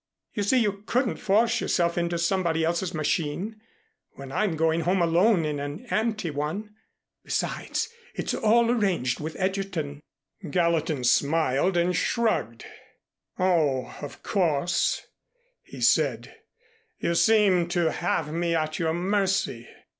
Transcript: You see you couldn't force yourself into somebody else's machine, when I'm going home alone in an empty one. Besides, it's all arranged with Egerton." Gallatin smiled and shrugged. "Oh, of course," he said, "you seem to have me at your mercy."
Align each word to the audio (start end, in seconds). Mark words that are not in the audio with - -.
You 0.33 0.41
see 0.41 0.57
you 0.59 0.81
couldn't 0.87 1.17
force 1.17 1.61
yourself 1.61 1.95
into 1.95 2.17
somebody 2.17 2.65
else's 2.65 2.91
machine, 2.91 3.61
when 4.13 4.31
I'm 4.31 4.55
going 4.55 4.79
home 4.79 4.99
alone 4.99 5.45
in 5.45 5.59
an 5.59 5.85
empty 5.91 6.31
one. 6.31 6.73
Besides, 7.23 7.87
it's 8.15 8.33
all 8.33 8.71
arranged 8.71 9.19
with 9.19 9.35
Egerton." 9.35 10.01
Gallatin 10.49 11.03
smiled 11.03 11.77
and 11.77 11.95
shrugged. 11.95 12.65
"Oh, 13.37 13.95
of 14.01 14.23
course," 14.23 15.03
he 15.61 15.81
said, 15.81 16.35
"you 16.97 17.13
seem 17.13 17.67
to 17.67 17.91
have 17.91 18.33
me 18.33 18.55
at 18.55 18.79
your 18.79 18.93
mercy." 18.95 19.69